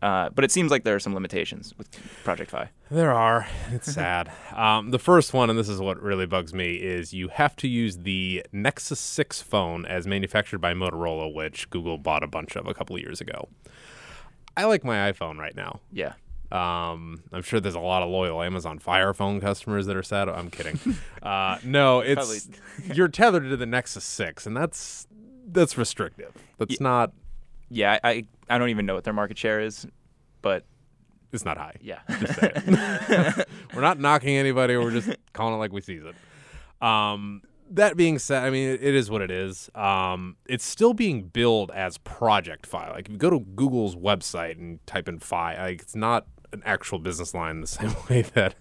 Uh, 0.02 0.31
but 0.31 0.44
it 0.44 0.50
seems 0.50 0.70
like 0.70 0.85
there 0.85 0.94
are 0.94 1.00
some 1.00 1.12
limitations 1.14 1.75
with 1.76 1.88
Project 2.25 2.50
Fi. 2.50 2.70
There 2.91 3.12
are. 3.12 3.47
It's 3.70 3.93
sad. 3.93 4.32
um, 4.55 4.91
the 4.91 4.99
first 4.99 5.35
one, 5.35 5.50
and 5.50 5.58
this 5.58 5.69
is 5.69 5.79
what 5.81 6.00
really 6.02 6.26
bugs 6.26 6.55
me, 6.55 6.76
is 6.76 7.12
you 7.12 7.29
have 7.29 7.55
to 7.56 7.69
use 7.69 7.99
the 7.99 8.44
Nexus 8.52 8.99
6 8.99 9.43
phone 9.43 9.85
as 9.85 10.06
manufactured 10.06 10.58
by 10.58 10.73
Motorola, 10.73 11.32
which 11.32 11.69
Google 11.70 11.99
bought 11.99 12.23
a 12.23 12.26
bunch 12.26 12.56
of 12.56 12.67
a 12.67 12.73
couple 12.73 12.97
of 12.97 13.02
years 13.02 13.20
ago. 13.20 13.49
I 14.56 14.64
like 14.64 14.85
my 14.85 15.12
iPhone 15.12 15.38
right 15.38 15.55
now. 15.55 15.81
Yeah. 15.93 16.14
Um, 16.50 17.23
I'm 17.32 17.43
sure 17.43 17.61
there's 17.61 17.76
a 17.76 17.81
lot 17.81 18.03
of 18.03 18.08
loyal 18.08 18.43
Amazon 18.43 18.79
Fire 18.79 19.14
Phone 19.14 19.41
customers 19.41 19.87
that 19.87 19.96
are 19.96 20.03
sad. 20.03 20.29
I'm 20.29 20.50
kidding. 20.50 20.81
uh, 21.23 21.58
no, 21.62 22.00
it's 22.00 22.49
you're 22.93 23.08
tethered 23.08 23.44
to 23.50 23.56
the 23.56 23.67
Nexus 23.67 24.05
6, 24.05 24.46
and 24.46 24.56
that's 24.56 25.06
that's 25.46 25.79
restrictive. 25.79 26.32
That's 26.58 26.81
not. 26.81 27.12
Yeah, 27.70 27.99
I, 28.02 28.25
I 28.49 28.58
don't 28.58 28.69
even 28.70 28.84
know 28.87 28.94
what 28.94 29.05
their 29.05 29.12
market 29.14 29.38
share 29.38 29.61
is, 29.61 29.87
but 30.43 30.64
It's 31.32 31.44
not 31.44 31.56
high. 31.56 31.76
yeah. 31.81 32.00
We're 33.75 33.81
not 33.81 33.99
knocking 34.00 34.37
anybody. 34.37 34.76
We're 34.76 34.90
just 34.90 35.11
calling 35.32 35.55
it 35.55 35.58
like 35.58 35.72
we 35.72 35.81
sees 35.81 36.02
it. 36.05 36.14
Um, 36.87 37.43
that 37.70 37.96
being 37.96 38.19
said, 38.19 38.43
I 38.43 38.50
mean, 38.50 38.69
it, 38.70 38.82
it 38.82 38.94
is 38.94 39.11
what 39.11 39.22
it 39.22 39.31
is. 39.31 39.70
Um, 39.76 40.36
it's 40.46 40.65
still 40.65 40.93
being 40.94 41.22
billed 41.24 41.70
as 41.70 41.98
Project 41.98 42.67
Fi. 42.67 42.91
Like, 42.91 43.06
if 43.06 43.12
you 43.12 43.19
go 43.19 43.31
to 43.31 43.39
Google's 43.41 43.94
website 43.94 44.58
and 44.58 44.84
type 44.86 45.08
in 45.08 45.20
Fi, 45.20 45.56
like, 45.62 45.82
it's 45.82 45.94
not 45.94 46.27
an 46.53 46.62
actual 46.65 46.98
business 46.98 47.32
line 47.32 47.60
the 47.60 47.67
same 47.69 47.94
way 48.08 48.22
that 48.34 48.56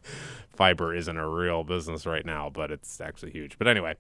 fiber 0.60 0.94
isn't 0.94 1.16
a 1.16 1.26
real 1.26 1.64
business 1.64 2.06
right 2.06 2.26
now, 2.26 2.50
but 2.50 2.70
it's 2.70 3.00
actually 3.00 3.32
huge. 3.32 3.58
But 3.58 3.70
anyway, 3.70 3.96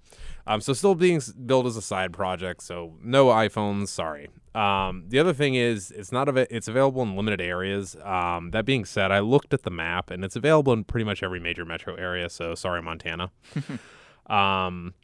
um, 0.45 0.59
so 0.59 0.73
still 0.73 0.93
being 0.93 1.21
billed 1.45 1.65
as 1.67 1.77
a 1.77 1.81
side 1.81 2.11
project. 2.11 2.61
So 2.63 2.95
no 3.01 3.27
iPhones. 3.27 3.87
Sorry. 3.87 4.27
Um, 4.53 5.05
the 5.07 5.19
other 5.19 5.31
thing 5.31 5.55
is 5.55 5.89
it's 5.91 6.11
not 6.11 6.27
av- 6.27 6.35
it's 6.37 6.67
available 6.67 7.01
in 7.01 7.15
limited 7.15 7.39
areas. 7.39 7.95
Um, 8.03 8.51
that 8.51 8.65
being 8.65 8.83
said, 8.83 9.09
I 9.09 9.19
looked 9.19 9.53
at 9.53 9.63
the 9.63 9.71
map 9.71 10.11
and 10.11 10.25
it's 10.25 10.35
available 10.35 10.73
in 10.73 10.83
pretty 10.83 11.05
much 11.05 11.23
every 11.23 11.39
major 11.39 11.63
metro 11.63 11.95
area. 11.95 12.29
So 12.29 12.55
sorry, 12.55 12.81
Montana. 12.81 13.31
um, 14.27 14.95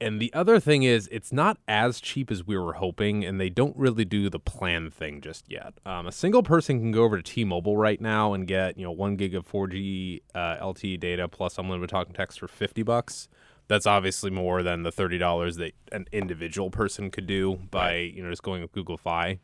and 0.00 0.20
the 0.20 0.32
other 0.34 0.58
thing 0.60 0.82
is, 0.82 1.08
it's 1.12 1.32
not 1.32 1.58
as 1.68 2.00
cheap 2.00 2.30
as 2.30 2.46
we 2.46 2.56
were 2.56 2.74
hoping, 2.74 3.24
and 3.24 3.40
they 3.40 3.48
don't 3.48 3.76
really 3.76 4.04
do 4.04 4.28
the 4.28 4.38
plan 4.38 4.90
thing 4.90 5.20
just 5.20 5.50
yet. 5.50 5.74
Um, 5.86 6.06
a 6.06 6.12
single 6.12 6.42
person 6.42 6.80
can 6.80 6.92
go 6.92 7.04
over 7.04 7.16
to 7.16 7.22
T-Mobile 7.22 7.76
right 7.76 8.00
now 8.00 8.32
and 8.32 8.46
get 8.46 8.76
you 8.76 8.84
know 8.84 8.92
one 8.92 9.16
gig 9.16 9.34
of 9.34 9.46
4G 9.46 10.22
uh, 10.34 10.56
LTE 10.56 10.98
data 11.00 11.28
plus 11.28 11.58
unlimited 11.58 11.90
talk 11.90 12.08
and 12.08 12.16
text 12.16 12.40
for 12.40 12.48
50 12.48 12.82
bucks. 12.82 13.28
That's 13.68 13.86
obviously 13.86 14.30
more 14.30 14.62
than 14.62 14.82
the 14.82 14.92
thirty 14.92 15.18
dollars 15.18 15.56
that 15.56 15.72
an 15.92 16.06
individual 16.12 16.70
person 16.70 17.10
could 17.10 17.26
do 17.26 17.60
by 17.70 17.96
you 17.96 18.22
know 18.22 18.28
just 18.28 18.42
going 18.42 18.60
with 18.60 18.72
Google 18.72 18.96
Fi. 18.96 19.38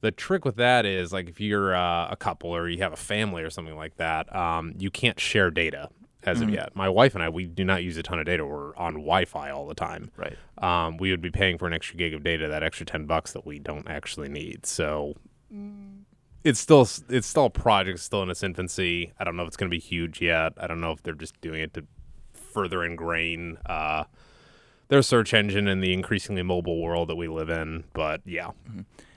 The 0.00 0.12
trick 0.12 0.44
with 0.44 0.56
that 0.56 0.86
is 0.86 1.12
like 1.12 1.28
if 1.28 1.40
you're 1.40 1.74
uh, 1.74 2.08
a 2.10 2.16
couple 2.16 2.54
or 2.54 2.68
you 2.68 2.78
have 2.78 2.92
a 2.92 2.96
family 2.96 3.42
or 3.42 3.50
something 3.50 3.76
like 3.76 3.96
that, 3.96 4.34
um, 4.34 4.74
you 4.78 4.90
can't 4.90 5.18
share 5.18 5.50
data 5.50 5.90
as 6.24 6.40
of 6.40 6.50
yet. 6.50 6.74
My 6.74 6.88
wife 6.88 7.14
and 7.14 7.22
I, 7.22 7.28
we 7.28 7.46
do 7.46 7.64
not 7.64 7.82
use 7.82 7.96
a 7.96 8.02
ton 8.02 8.18
of 8.18 8.26
data. 8.26 8.44
We're 8.44 8.74
on 8.76 8.94
Wi-Fi 8.94 9.50
all 9.50 9.66
the 9.66 9.74
time. 9.74 10.10
Right. 10.16 10.36
Um, 10.58 10.96
we 10.96 11.10
would 11.10 11.20
be 11.20 11.30
paying 11.30 11.58
for 11.58 11.66
an 11.66 11.72
extra 11.72 11.96
gig 11.96 12.14
of 12.14 12.22
data, 12.22 12.48
that 12.48 12.62
extra 12.62 12.86
ten 12.86 13.06
bucks 13.06 13.32
that 13.32 13.44
we 13.46 13.58
don't 13.58 13.88
actually 13.88 14.28
need. 14.28 14.66
So 14.66 15.14
it's 16.42 16.60
still 16.60 16.88
it's 17.08 17.26
still 17.26 17.46
a 17.46 17.50
project, 17.50 18.00
still 18.00 18.22
in 18.22 18.30
its 18.30 18.42
infancy. 18.42 19.12
I 19.18 19.24
don't 19.24 19.36
know 19.36 19.42
if 19.42 19.48
it's 19.48 19.56
going 19.56 19.70
to 19.70 19.74
be 19.74 19.80
huge 19.80 20.20
yet. 20.20 20.52
I 20.56 20.66
don't 20.66 20.80
know 20.80 20.92
if 20.92 21.02
they're 21.02 21.14
just 21.14 21.40
doing 21.40 21.60
it 21.60 21.74
to 21.74 21.84
further 22.32 22.84
ingrain 22.84 23.58
uh, 23.66 24.04
their 24.88 25.02
search 25.02 25.34
engine 25.34 25.66
in 25.66 25.80
the 25.80 25.92
increasingly 25.92 26.42
mobile 26.42 26.80
world 26.80 27.08
that 27.08 27.16
we 27.16 27.28
live 27.28 27.48
in. 27.50 27.84
But 27.92 28.20
yeah, 28.24 28.50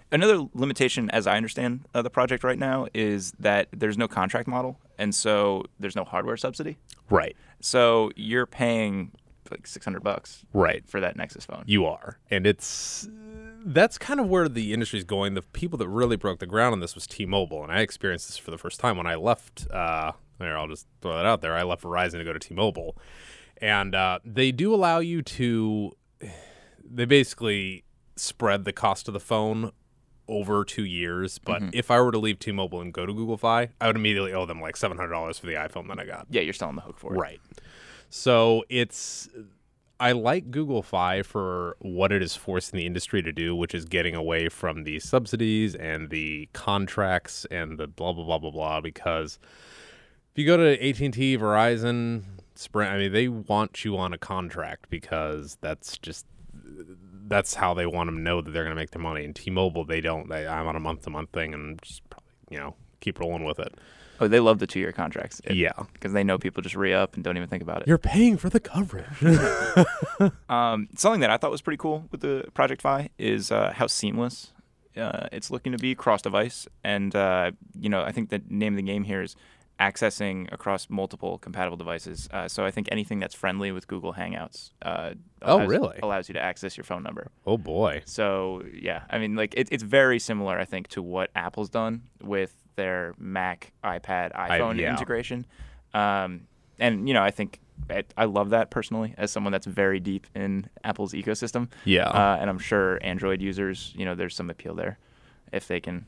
Another 0.09 0.47
limitation, 0.53 1.09
as 1.11 1.27
I 1.27 1.35
understand 1.35 1.85
uh, 1.93 2.01
the 2.01 2.09
project 2.09 2.45
right 2.45 2.57
now, 2.57 2.87
is 2.93 3.33
that 3.39 3.67
there's 3.73 3.97
no 3.97 4.07
contract 4.07 4.47
model, 4.47 4.79
and 4.97 5.13
so 5.13 5.65
there's 5.79 5.97
no 5.97 6.05
hardware 6.05 6.37
subsidy. 6.37 6.77
Right. 7.09 7.35
So 7.59 8.11
you're 8.15 8.45
paying 8.45 9.11
like 9.49 9.65
600 9.65 10.03
bucks 10.03 10.43
Right. 10.53 10.83
for 10.87 10.99
that 10.99 11.15
Nexus 11.15 11.45
phone. 11.45 11.63
You 11.65 11.85
are. 11.85 12.19
And 12.29 12.45
it's 12.45 13.07
that's 13.65 13.97
kind 13.97 14.19
of 14.19 14.27
where 14.27 14.47
the 14.47 14.73
industry's 14.73 15.03
going. 15.03 15.33
The 15.33 15.41
people 15.41 15.77
that 15.79 15.87
really 15.89 16.15
broke 16.15 16.39
the 16.39 16.45
ground 16.45 16.73
on 16.73 16.79
this 16.79 16.95
was 16.95 17.05
T-Mobile, 17.07 17.63
and 17.63 17.71
I 17.71 17.79
experienced 17.79 18.27
this 18.27 18.37
for 18.37 18.51
the 18.51 18.57
first 18.57 18.79
time 18.79 18.95
when 18.97 19.07
I 19.07 19.15
left. 19.15 19.67
Uh, 19.71 20.13
there, 20.39 20.57
I'll 20.57 20.67
just 20.67 20.87
throw 21.01 21.15
that 21.15 21.25
out 21.25 21.41
there. 21.41 21.55
I 21.55 21.63
left 21.63 21.83
Verizon 21.83 22.13
to 22.19 22.23
go 22.23 22.31
to 22.33 22.39
T-Mobile, 22.39 22.95
and 23.57 23.95
uh, 23.95 24.19
they 24.23 24.51
do 24.51 24.73
allow 24.73 24.99
you 24.99 25.21
to. 25.21 25.91
They 26.89 27.03
basically 27.03 27.83
spread 28.15 28.63
the 28.63 28.71
cost 28.71 29.09
of 29.09 29.13
the 29.13 29.19
phone 29.19 29.71
over 30.27 30.63
two 30.63 30.85
years. 30.85 31.39
But 31.39 31.61
mm-hmm. 31.61 31.69
if 31.73 31.91
I 31.91 31.99
were 32.01 32.11
to 32.11 32.17
leave 32.17 32.39
T-Mobile 32.39 32.81
and 32.81 32.93
go 32.93 33.05
to 33.05 33.13
Google 33.13 33.37
Fi, 33.37 33.69
I 33.79 33.87
would 33.87 33.95
immediately 33.95 34.33
owe 34.33 34.45
them 34.45 34.61
like 34.61 34.77
seven 34.77 34.97
hundred 34.97 35.11
dollars 35.11 35.39
for 35.39 35.47
the 35.47 35.53
iPhone 35.53 35.87
that 35.87 35.99
I 35.99 36.05
got. 36.05 36.27
Yeah, 36.29 36.41
you're 36.41 36.53
still 36.53 36.67
on 36.67 36.75
the 36.75 36.81
hook 36.81 36.97
for 36.97 37.13
it. 37.13 37.17
Right. 37.17 37.41
So 38.09 38.63
it's 38.69 39.29
I 39.99 40.11
like 40.11 40.51
Google 40.51 40.83
Fi 40.83 41.23
for 41.23 41.75
what 41.79 42.11
it 42.11 42.21
is 42.21 42.35
forcing 42.35 42.77
the 42.77 42.85
industry 42.85 43.21
to 43.23 43.31
do, 43.31 43.55
which 43.55 43.73
is 43.73 43.85
getting 43.85 44.15
away 44.15 44.49
from 44.49 44.83
the 44.83 44.99
subsidies 44.99 45.75
and 45.75 46.09
the 46.09 46.49
contracts 46.53 47.45
and 47.49 47.77
the 47.77 47.87
blah 47.87 48.13
blah 48.13 48.23
blah 48.23 48.37
blah 48.37 48.51
blah. 48.51 48.81
Because 48.81 49.39
if 50.31 50.39
you 50.39 50.45
go 50.45 50.57
to 50.57 50.87
AT 50.87 50.99
and 50.99 51.13
T, 51.13 51.37
Verizon, 51.37 52.23
Sprint, 52.53 52.91
I 52.91 52.97
mean, 52.97 53.11
they 53.11 53.27
want 53.27 53.83
you 53.83 53.97
on 53.97 54.13
a 54.13 54.17
contract 54.17 54.89
because 54.89 55.57
that's 55.61 55.97
just 55.97 56.25
that's 57.27 57.55
how 57.55 57.73
they 57.73 57.85
want 57.85 58.07
them 58.07 58.15
to 58.17 58.21
know 58.21 58.41
that 58.41 58.51
they're 58.51 58.63
going 58.63 58.75
to 58.75 58.81
make 58.81 58.91
their 58.91 59.01
money. 59.01 59.23
And 59.25 59.35
T-Mobile, 59.35 59.83
they 59.85 60.01
don't. 60.01 60.29
They, 60.29 60.47
I'm 60.47 60.67
on 60.67 60.75
a 60.75 60.79
month 60.79 61.01
to 61.03 61.09
month 61.09 61.31
thing, 61.31 61.53
and 61.53 61.81
just 61.81 62.07
probably 62.09 62.27
you 62.49 62.57
know 62.57 62.75
keep 63.01 63.19
rolling 63.19 63.43
with 63.43 63.59
it. 63.59 63.73
Oh, 64.19 64.27
they 64.27 64.39
love 64.39 64.57
the 64.57 64.65
two 64.65 64.79
year 64.79 64.91
contracts. 64.91 65.39
yeah, 65.47 65.73
Because 65.93 66.11
they 66.11 66.23
know 66.23 66.39
people 66.39 66.63
just 66.63 66.75
re 66.75 66.91
up 66.91 67.13
and 67.13 67.23
don't 67.23 67.37
even 67.37 67.47
think 67.49 67.61
about 67.61 67.83
it. 67.83 67.87
you're 67.87 67.99
paying 67.99 68.35
for 68.37 68.49
the 68.49 68.59
coverage. 68.59 69.05
Um, 70.49 70.87
something 70.95 71.21
that 71.21 71.29
I 71.29 71.37
thought 71.37 71.51
was 71.51 71.61
pretty 71.61 71.77
cool 71.77 72.05
with 72.11 72.21
the 72.21 72.45
Project 72.55 72.81
Fi 72.81 73.09
is 73.19 73.51
uh, 73.51 73.73
how 73.75 73.85
seamless 73.87 74.53
uh, 74.95 75.27
it's 75.31 75.51
looking 75.51 75.71
to 75.73 75.77
be 75.77 75.93
cross 75.93 76.21
device. 76.23 76.67
And, 76.83 77.15
uh, 77.15 77.51
you 77.79 77.89
know, 77.89 78.01
I 78.01 78.11
think 78.11 78.29
the 78.29 78.41
name 78.49 78.73
of 78.73 78.77
the 78.77 78.81
game 78.83 79.03
here 79.03 79.21
is 79.21 79.35
accessing 79.79 80.51
across 80.51 80.89
multiple 80.89 81.37
compatible 81.37 81.77
devices. 81.77 82.27
Uh, 82.31 82.47
so 82.47 82.65
I 82.65 82.71
think 82.71 82.87
anything 82.91 83.19
that's 83.19 83.35
friendly 83.35 83.71
with 83.71 83.87
Google 83.87 84.13
Hangouts 84.13 84.71
uh, 84.81 85.11
Oh, 85.41 85.65
really? 85.65 85.99
allows 86.01 86.27
you 86.29 86.33
to 86.33 86.41
access 86.41 86.75
your 86.77 86.83
phone 86.83 87.03
number. 87.03 87.29
oh 87.45 87.57
boy. 87.57 88.01
So 88.05 88.63
yeah, 88.73 89.03
I 89.09 89.19
mean, 89.19 89.35
like 89.35 89.53
it, 89.55 89.67
it's 89.71 89.83
very 89.83 90.19
similar, 90.19 90.57
I 90.59 90.65
think, 90.65 90.87
to 90.89 91.01
what 91.01 91.29
Apple's 91.35 91.69
done 91.69 92.03
with 92.23 92.55
their 92.75 93.13
Mac, 93.19 93.71
iPad, 93.83 94.33
iPhone 94.33 94.79
yeah. 94.79 94.89
integration. 94.91 95.45
Um, 95.93 96.47
and 96.79 97.07
you 97.07 97.13
know, 97.13 97.23
I 97.23 97.31
think 97.31 97.59
I, 97.89 98.03
I 98.17 98.25
love 98.25 98.49
that 98.51 98.71
personally 98.71 99.13
as 99.17 99.31
someone 99.31 99.51
that's 99.51 99.67
very 99.67 99.99
deep 99.99 100.25
in 100.35 100.69
Apple's 100.83 101.13
ecosystem. 101.13 101.69
Yeah. 101.85 102.07
Uh, 102.09 102.37
and 102.39 102.49
I'm 102.49 102.59
sure 102.59 102.97
Android 103.03 103.41
users, 103.41 103.93
you 103.95 104.05
know, 104.05 104.15
there's 104.15 104.35
some 104.35 104.49
appeal 104.49 104.73
there 104.75 104.97
if 105.53 105.67
they 105.67 105.79
can. 105.79 106.05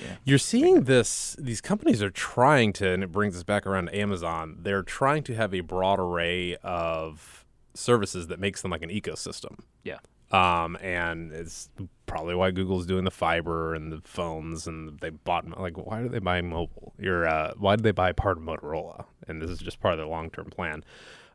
Yeah. 0.00 0.16
You're 0.24 0.38
seeing 0.38 0.84
this. 0.84 1.36
These 1.38 1.60
companies 1.60 2.02
are 2.02 2.10
trying 2.10 2.72
to, 2.74 2.90
and 2.90 3.02
it 3.02 3.12
brings 3.12 3.36
us 3.36 3.42
back 3.42 3.66
around 3.66 3.86
to 3.86 3.96
Amazon. 3.96 4.58
They're 4.60 4.82
trying 4.82 5.22
to 5.24 5.34
have 5.34 5.54
a 5.54 5.60
broad 5.60 5.98
array 6.00 6.56
of 6.62 7.44
services 7.74 8.28
that 8.28 8.38
makes 8.38 8.62
them 8.62 8.70
like 8.70 8.82
an 8.82 8.90
ecosystem. 8.90 9.58
Yeah. 9.82 9.98
Um, 10.30 10.78
and 10.80 11.30
it's 11.32 11.68
probably 12.06 12.34
why 12.34 12.50
Google's 12.52 12.86
doing 12.86 13.04
the 13.04 13.10
fiber 13.10 13.74
and 13.74 13.92
the 13.92 14.00
phones, 14.02 14.66
and 14.66 14.98
they 15.00 15.10
bought 15.10 15.46
like 15.60 15.76
why 15.76 16.02
do 16.02 16.08
they 16.08 16.20
buy 16.20 16.40
mobile? 16.40 16.94
Your 16.98 17.26
uh, 17.26 17.52
why 17.58 17.76
did 17.76 17.84
they 17.84 17.92
buy 17.92 18.12
part 18.12 18.38
of 18.38 18.42
Motorola? 18.42 19.04
And 19.28 19.42
this 19.42 19.50
is 19.50 19.58
just 19.58 19.80
part 19.80 19.92
of 19.92 19.98
their 19.98 20.06
long 20.06 20.30
term 20.30 20.46
plan. 20.46 20.84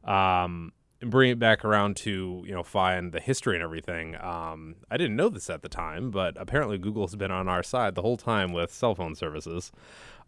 Um, 0.03 0.73
and 1.01 1.11
bring 1.11 1.29
it 1.29 1.39
back 1.39 1.63
around 1.63 1.95
to 1.97 2.43
you 2.45 2.53
know 2.53 2.63
find 2.63 3.11
the 3.11 3.19
history 3.19 3.55
and 3.55 3.63
everything. 3.63 4.15
Um, 4.19 4.75
I 4.89 4.97
didn't 4.97 5.15
know 5.15 5.29
this 5.29 5.49
at 5.49 5.61
the 5.61 5.69
time, 5.69 6.11
but 6.11 6.35
apparently 6.37 6.77
Google 6.77 7.05
has 7.05 7.15
been 7.15 7.31
on 7.31 7.47
our 7.47 7.63
side 7.63 7.95
the 7.95 8.01
whole 8.01 8.17
time 8.17 8.51
with 8.51 8.71
cell 8.71 8.95
phone 8.95 9.15
services. 9.15 9.71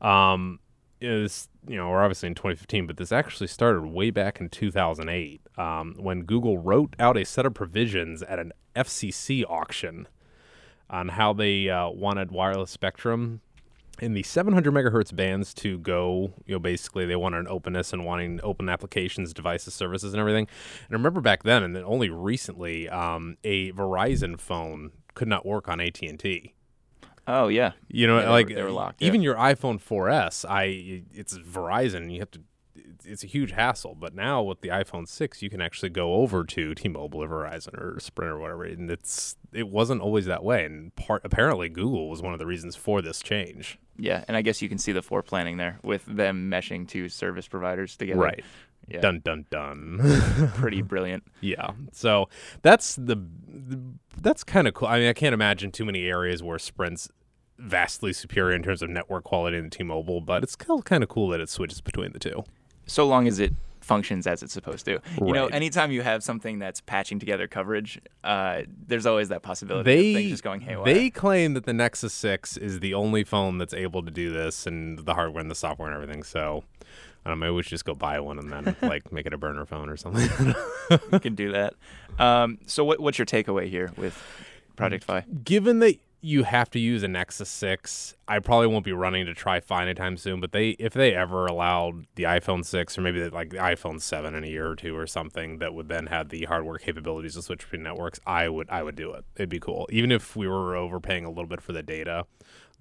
Um, 0.01 0.59
is 1.01 1.47
you 1.67 1.77
know 1.77 1.89
we're 1.89 2.03
obviously 2.03 2.27
in 2.27 2.35
2015, 2.35 2.87
but 2.87 2.97
this 2.97 3.11
actually 3.11 3.47
started 3.47 3.85
way 3.85 4.11
back 4.11 4.39
in 4.39 4.49
2008 4.49 5.41
um, 5.57 5.95
when 5.97 6.23
Google 6.23 6.57
wrote 6.57 6.95
out 6.99 7.17
a 7.17 7.25
set 7.25 7.45
of 7.45 7.53
provisions 7.53 8.21
at 8.23 8.39
an 8.39 8.51
FCC 8.75 9.43
auction 9.47 10.07
on 10.89 11.09
how 11.09 11.33
they 11.33 11.69
uh, 11.69 11.89
wanted 11.89 12.31
wireless 12.31 12.71
spectrum 12.71 13.41
in 14.01 14.13
the 14.13 14.23
700 14.23 14.73
megahertz 14.73 15.15
bands 15.15 15.53
to 15.55 15.77
go. 15.79 16.33
You 16.45 16.55
know, 16.55 16.59
basically 16.59 17.05
they 17.05 17.15
wanted 17.15 17.39
an 17.39 17.47
openness 17.47 17.93
and 17.93 18.05
wanting 18.05 18.39
open 18.43 18.69
applications, 18.69 19.33
devices, 19.33 19.73
services, 19.73 20.13
and 20.13 20.19
everything. 20.19 20.47
And 20.87 20.91
I 20.91 20.93
remember 20.93 21.21
back 21.21 21.43
then, 21.43 21.63
and 21.63 21.75
then 21.75 21.83
only 21.83 22.09
recently, 22.09 22.87
um, 22.89 23.37
a 23.43 23.71
Verizon 23.73 24.39
phone 24.39 24.91
could 25.15 25.27
not 25.27 25.45
work 25.45 25.67
on 25.67 25.79
AT 25.81 26.01
and 26.01 26.19
T. 26.19 26.53
Oh 27.27 27.47
yeah. 27.47 27.73
You 27.87 28.07
know, 28.07 28.15
Yeah, 28.15 28.21
they 28.21 28.25
were- 28.27 28.31
like 28.31 28.47
they 28.47 28.63
were 28.63 28.71
locked, 28.71 29.01
Even 29.03 29.21
your 29.21 29.35
iPhone 29.35 29.79
4S, 29.79 30.45
I 30.49 31.03
it's 31.13 31.37
Verizon. 31.37 32.11
You 32.11 32.19
have 32.19 32.31
to. 32.31 32.41
It's 33.03 33.23
a 33.23 33.27
huge 33.27 33.51
hassle. 33.51 33.95
But 33.95 34.13
now 34.13 34.41
with 34.41 34.61
the 34.61 34.69
iPhone 34.69 35.07
6, 35.07 35.41
you 35.41 35.49
can 35.49 35.61
actually 35.61 35.89
go 35.89 36.15
over 36.15 36.43
to 36.43 36.75
T-Mobile 36.75 37.23
or 37.23 37.27
Verizon 37.27 37.79
or 37.79 37.99
Sprint 37.99 38.31
or 38.31 38.39
whatever, 38.39 38.63
and 38.63 38.89
it's 38.89 39.35
it 39.51 39.69
wasn't 39.69 40.01
always 40.01 40.25
that 40.25 40.43
way. 40.43 40.65
And 40.65 40.95
part 40.95 41.21
apparently 41.23 41.69
Google 41.69 42.09
was 42.09 42.21
one 42.21 42.33
of 42.33 42.39
the 42.39 42.45
reasons 42.45 42.75
for 42.75 43.01
this 43.01 43.21
change. 43.21 43.77
Yeah, 43.97 44.23
and 44.27 44.37
I 44.37 44.41
guess 44.41 44.61
you 44.61 44.69
can 44.69 44.77
see 44.77 44.91
the 44.91 45.01
foreplanning 45.01 45.57
there 45.57 45.79
with 45.83 46.05
them 46.05 46.49
meshing 46.49 46.87
two 46.87 47.09
service 47.09 47.47
providers 47.47 47.97
together. 47.97 48.19
Right. 48.19 48.43
Yeah. 48.87 49.01
Dun 49.01 49.19
dun 49.23 49.45
dun. 49.49 50.51
Pretty 50.55 50.81
brilliant. 50.81 51.23
yeah. 51.41 51.71
So 51.91 52.29
that's 52.63 52.95
the, 52.95 53.15
the 53.47 53.79
that's 54.19 54.43
kind 54.43 54.67
of 54.67 54.73
cool. 54.73 54.87
I 54.87 54.99
mean, 54.99 55.09
I 55.09 55.13
can't 55.13 55.33
imagine 55.33 55.71
too 55.71 55.85
many 55.85 56.05
areas 56.05 56.41
where 56.41 56.57
Sprint's 56.57 57.09
vastly 57.59 58.13
superior 58.13 58.55
in 58.55 58.63
terms 58.63 58.81
of 58.81 58.89
network 58.89 59.25
quality 59.25 59.59
than 59.59 59.69
T-Mobile, 59.69 60.21
but 60.21 60.43
it's 60.43 60.53
still 60.53 60.81
kind 60.81 61.03
of 61.03 61.09
cool 61.09 61.27
that 61.29 61.41
it 61.41 61.49
switches 61.49 61.81
between 61.81 62.13
the 62.13 62.19
two. 62.19 62.43
So 62.89 63.05
long 63.07 63.27
as 63.27 63.39
it 63.39 63.53
functions 63.81 64.27
as 64.27 64.43
it's 64.43 64.53
supposed 64.53 64.85
to. 64.85 64.99
You 65.19 65.33
know, 65.33 65.47
anytime 65.47 65.91
you 65.91 66.01
have 66.03 66.23
something 66.23 66.59
that's 66.59 66.79
patching 66.81 67.17
together 67.17 67.47
coverage, 67.47 67.99
uh, 68.23 68.61
there's 68.87 69.05
always 69.07 69.29
that 69.29 69.41
possibility 69.41 69.83
They 69.91 70.09
of 70.09 70.15
things 70.15 70.29
just 70.29 70.43
going 70.43 70.61
haywire. 70.61 70.85
they 70.85 71.09
claim 71.09 71.55
that 71.55 71.65
the 71.65 71.73
Nexus 71.73 72.13
6 72.13 72.57
is 72.57 72.81
the 72.81 72.93
only 72.93 73.23
phone 73.23 73.57
that's 73.57 73.73
able 73.73 74.03
to 74.03 74.11
do 74.11 74.31
this 74.31 74.67
and 74.67 74.99
the 74.99 75.15
hardware 75.15 75.41
and 75.41 75.49
the 75.49 75.55
software 75.55 75.87
and 75.91 75.95
everything. 75.95 76.21
So 76.23 76.63
I 77.25 77.29
don't 77.29 77.39
know, 77.39 77.45
maybe 77.47 77.55
we 77.55 77.63
should 77.63 77.71
just 77.71 77.85
go 77.85 77.95
buy 77.95 78.19
one 78.19 78.37
and 78.37 78.51
then 78.51 78.75
like 78.81 79.11
make 79.11 79.25
it 79.25 79.33
a 79.33 79.37
burner 79.37 79.65
phone 79.65 79.89
or 79.89 79.97
something. 79.97 80.53
you 81.11 81.19
can 81.19 81.33
do 81.33 81.51
that. 81.53 81.73
Um, 82.19 82.59
so 82.67 82.83
what, 82.85 82.99
what's 82.99 83.17
your 83.17 83.25
takeaway 83.25 83.69
here 83.69 83.91
with 83.97 84.21
Project 84.75 85.03
Fi? 85.03 85.25
given 85.43 85.79
that 85.79 85.97
you 86.21 86.43
have 86.43 86.69
to 86.71 86.79
use 86.79 87.01
a 87.03 87.07
Nexus 87.07 87.49
6, 87.49 88.15
I 88.27 88.39
probably 88.39 88.67
won't 88.67 88.83
be 88.83 88.91
running 88.91 89.25
to 89.25 89.33
try 89.33 89.59
Fi 89.59 89.83
anytime 89.83 90.17
soon. 90.17 90.41
But 90.41 90.51
they, 90.51 90.69
if 90.71 90.93
they 90.93 91.15
ever 91.15 91.45
allowed 91.45 92.07
the 92.15 92.23
iPhone 92.23 92.65
6 92.65 92.97
or 92.97 93.01
maybe 93.01 93.29
like 93.29 93.51
the 93.51 93.57
iPhone 93.57 94.01
7 94.01 94.35
in 94.35 94.43
a 94.43 94.47
year 94.47 94.69
or 94.69 94.75
two 94.75 94.95
or 94.97 95.07
something 95.07 95.59
that 95.59 95.73
would 95.73 95.87
then 95.87 96.07
have 96.07 96.29
the 96.29 96.43
hardware 96.45 96.77
capabilities 96.77 97.35
to 97.35 97.41
switch 97.41 97.59
between 97.59 97.83
networks, 97.83 98.19
I 98.25 98.49
would, 98.49 98.69
I 98.69 98.83
would 98.83 98.95
do 98.95 99.13
it. 99.13 99.23
It'd 99.35 99.49
be 99.49 99.59
cool, 99.59 99.87
even 99.91 100.11
if 100.11 100.35
we 100.35 100.47
were 100.47 100.75
overpaying 100.75 101.25
a 101.25 101.29
little 101.29 101.47
bit 101.47 101.61
for 101.61 101.71
the 101.71 101.83
data. 101.83 102.25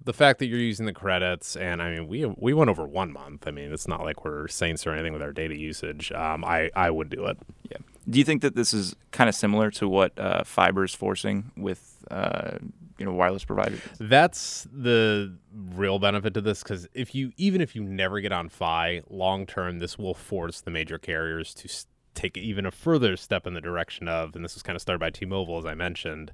The 0.01 0.13
fact 0.13 0.39
that 0.39 0.47
you're 0.47 0.59
using 0.59 0.85
the 0.85 0.93
credits, 0.93 1.57
and 1.57 1.81
I 1.81 1.91
mean, 1.91 2.07
we 2.07 2.25
we 2.25 2.53
went 2.53 2.69
over 2.69 2.87
one 2.87 3.11
month. 3.11 3.45
I 3.45 3.51
mean, 3.51 3.73
it's 3.73 3.85
not 3.85 4.01
like 4.01 4.23
we're 4.23 4.47
saints 4.47 4.87
or 4.87 4.93
anything 4.93 5.11
with 5.11 5.21
our 5.21 5.33
data 5.33 5.57
usage. 5.57 6.13
Um, 6.13 6.45
I 6.45 6.69
I 6.73 6.89
would 6.89 7.09
do 7.09 7.25
it. 7.25 7.37
Yeah. 7.69 7.79
Do 8.09 8.17
you 8.17 8.23
think 8.23 8.41
that 8.41 8.55
this 8.55 8.73
is 8.73 8.95
kind 9.11 9.27
of 9.27 9.35
similar 9.35 9.69
to 9.71 9.89
what 9.89 10.17
uh, 10.17 10.45
fiber's 10.45 10.95
forcing 10.95 11.51
with 11.57 11.97
uh, 12.09 12.59
you 12.99 13.05
know 13.05 13.13
wireless 13.13 13.45
providers? 13.45 13.81
That's 13.99 14.67
the 14.71 15.37
real 15.53 15.99
benefit 15.99 16.33
to 16.35 16.41
this 16.41 16.63
because 16.63 16.87
if 16.93 17.15
you 17.15 17.31
even 17.37 17.61
if 17.61 17.75
you 17.75 17.83
never 17.83 18.19
get 18.19 18.31
on 18.31 18.49
Fi 18.49 19.01
long 19.09 19.45
term, 19.45 19.79
this 19.79 19.97
will 19.97 20.13
force 20.13 20.61
the 20.61 20.71
major 20.71 20.97
carriers 20.97 21.53
to 21.55 21.69
take 22.13 22.37
even 22.37 22.65
a 22.65 22.71
further 22.71 23.15
step 23.15 23.47
in 23.47 23.53
the 23.53 23.61
direction 23.61 24.07
of, 24.07 24.35
and 24.35 24.43
this 24.43 24.55
was 24.55 24.63
kind 24.63 24.75
of 24.75 24.81
started 24.81 24.99
by 24.99 25.09
T-Mobile 25.09 25.57
as 25.57 25.65
I 25.65 25.75
mentioned, 25.75 26.33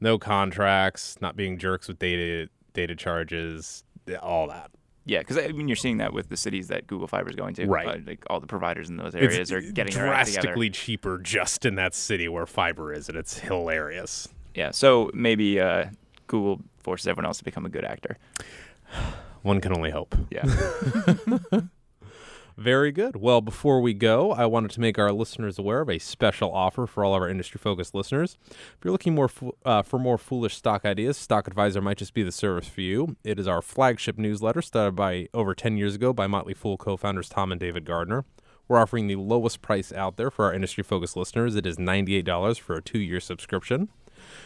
no 0.00 0.18
contracts, 0.18 1.16
not 1.20 1.36
being 1.36 1.58
jerks 1.58 1.88
with 1.88 1.98
data 1.98 2.48
data 2.72 2.94
charges, 2.94 3.84
all 4.22 4.48
that. 4.48 4.70
Yeah, 5.04 5.20
because 5.20 5.38
I 5.38 5.48
mean 5.48 5.68
you're 5.68 5.76
seeing 5.76 5.98
that 5.98 6.12
with 6.12 6.28
the 6.28 6.36
cities 6.36 6.68
that 6.68 6.86
Google 6.86 7.08
Fiber 7.08 7.30
is 7.30 7.34
going 7.34 7.54
to. 7.54 7.66
Right. 7.66 7.88
Uh, 7.88 7.98
like 8.06 8.24
all 8.28 8.40
the 8.40 8.46
providers 8.46 8.90
in 8.90 8.96
those 8.96 9.14
areas 9.14 9.50
are 9.50 9.60
getting 9.60 9.94
drastically 9.94 10.68
cheaper 10.68 11.18
just 11.18 11.64
in 11.64 11.76
that 11.76 11.94
city 11.94 12.28
where 12.28 12.44
fiber 12.44 12.92
is, 12.92 13.08
and 13.08 13.16
it's 13.16 13.38
hilarious. 13.38 14.28
Yeah. 14.54 14.70
So 14.70 15.10
maybe 15.14 15.60
uh, 15.60 15.86
Google 16.26 16.60
forces 16.82 17.06
everyone 17.06 17.26
else 17.26 17.38
to 17.38 17.44
become 17.44 17.66
a 17.66 17.68
good 17.70 17.84
actor. 17.84 18.18
One 19.42 19.60
can 19.60 19.72
only 19.72 19.90
hope. 19.90 20.16
Yeah. 20.30 20.44
Very 22.56 22.90
good. 22.90 23.14
Well, 23.14 23.40
before 23.40 23.80
we 23.80 23.94
go, 23.94 24.32
I 24.32 24.44
wanted 24.46 24.72
to 24.72 24.80
make 24.80 24.98
our 24.98 25.12
listeners 25.12 25.60
aware 25.60 25.80
of 25.80 25.88
a 25.88 26.00
special 26.00 26.52
offer 26.52 26.88
for 26.88 27.04
all 27.04 27.14
of 27.14 27.22
our 27.22 27.28
industry-focused 27.28 27.94
listeners. 27.94 28.36
If 28.50 28.78
you're 28.82 28.90
looking 28.90 29.14
more 29.14 29.28
fo- 29.28 29.56
uh, 29.64 29.82
for 29.82 29.96
more 30.00 30.18
foolish 30.18 30.56
stock 30.56 30.84
ideas, 30.84 31.16
Stock 31.16 31.46
Advisor 31.46 31.80
might 31.80 31.98
just 31.98 32.14
be 32.14 32.24
the 32.24 32.32
service 32.32 32.66
for 32.66 32.80
you. 32.80 33.16
It 33.22 33.38
is 33.38 33.46
our 33.46 33.62
flagship 33.62 34.18
newsletter 34.18 34.60
started 34.60 34.96
by 34.96 35.28
over 35.32 35.54
10 35.54 35.76
years 35.76 35.94
ago 35.94 36.12
by 36.12 36.26
Motley 36.26 36.52
Fool 36.52 36.76
co-founders 36.76 37.28
Tom 37.28 37.52
and 37.52 37.60
David 37.60 37.84
Gardner. 37.84 38.24
We're 38.66 38.80
offering 38.80 39.06
the 39.06 39.14
lowest 39.16 39.62
price 39.62 39.92
out 39.92 40.16
there 40.16 40.30
for 40.30 40.46
our 40.46 40.52
industry 40.52 40.82
focused 40.82 41.16
listeners. 41.16 41.54
It 41.54 41.64
is 41.64 41.76
$98 41.76 42.58
for 42.58 42.74
a 42.74 42.82
two 42.82 42.98
year 42.98 43.20
subscription. 43.20 43.88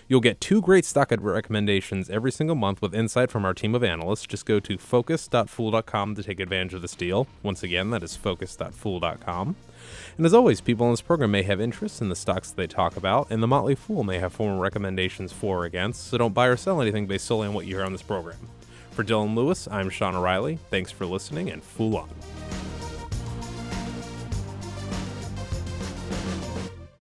You'll 0.09 0.21
get 0.21 0.41
two 0.41 0.61
great 0.61 0.85
stock 0.85 1.13
recommendations 1.13 2.11
every 2.11 2.33
single 2.33 2.57
month 2.57 2.83
with 2.83 2.95
insight 2.95 3.31
from 3.31 3.45
our 3.45 3.55
team 3.55 3.75
of 3.75 3.85
analysts. 3.85 4.27
Just 4.27 4.47
go 4.47 4.61
to 4.61 4.79
focus.fool.com 4.79 6.15
to 6.15 6.23
take 6.23 6.41
advantage 6.41 6.75
of 6.75 6.83
this 6.83 6.95
deal. 6.95 7.27
Once 7.43 7.63
again, 7.63 7.91
that 7.91 8.03
is 8.03 8.17
focus.fool.com. 8.17 9.57
And 10.17 10.27
as 10.27 10.35
always, 10.35 10.61
people 10.61 10.87
in 10.87 10.93
this 10.93 11.01
program 11.01 11.31
may 11.31 11.43
have 11.43 11.61
interests 11.61 12.01
in 12.01 12.09
the 12.09 12.17
stocks 12.17 12.51
they 12.51 12.67
talk 12.67 12.97
about, 12.97 13.29
and 13.31 13.43
the 13.43 13.49
Motley 13.49 13.75
Fool 13.75 14.05
may 14.05 14.19
have 14.19 14.33
formal 14.33 14.61
recommendations 14.61 15.33
for 15.33 15.53
or 15.53 15.65
against, 15.65 16.09
so 16.09 16.19
don't 16.19 16.35
buy 16.35 16.47
or 16.47 16.57
sell 16.57 16.81
anything 16.81 17.07
based 17.07 17.27
solely 17.27 17.49
on 17.49 17.55
what 17.55 17.67
you 17.67 17.77
hear 17.77 17.85
on 17.85 17.93
this 17.93 18.03
program. 18.03 18.49
For 18.93 19.05
Dylan 19.05 19.35
Lewis, 19.35 19.69
I'm 19.69 19.91
Sean 19.91 20.15
O'Reilly. 20.15 20.59
Thanks 20.71 20.91
for 20.91 21.07
listening, 21.07 21.51
and 21.51 21.63
Fool 21.63 21.97
on. 21.97 22.72